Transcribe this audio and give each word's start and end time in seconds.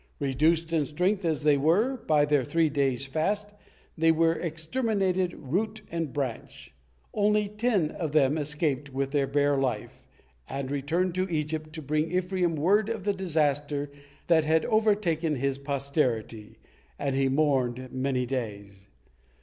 Reduced 0.19 0.73
in 0.73 0.87
strength, 0.87 1.23
as 1.25 1.43
they 1.43 1.57
were, 1.57 1.95
by 1.97 2.25
their 2.25 2.43
three 2.43 2.69
days' 2.69 3.05
fast, 3.05 3.53
they 3.95 4.11
were 4.11 4.33
exterminated 4.33 5.35
root 5.37 5.83
and 5.91 6.11
branch. 6.11 6.73
Only 7.13 7.47
ten 7.47 7.91
of 7.91 8.11
them 8.11 8.35
escaped 8.35 8.91
with 8.91 9.11
their 9.11 9.27
bare 9.27 9.57
life, 9.57 10.01
and 10.49 10.71
returned 10.71 11.13
to 11.13 11.29
Egypt, 11.29 11.71
to 11.73 11.83
bring 11.83 12.11
Ephraim 12.11 12.55
word 12.55 12.89
of 12.89 13.03
the 13.03 13.13
disaster 13.13 13.91
that 14.25 14.43
had 14.43 14.65
overtaken 14.65 15.35
his 15.35 15.59
posterity, 15.59 16.57
and 16.97 17.15
he 17.15 17.29
mourned 17.29 17.91
many 17.91 18.25
days. 18.25 18.87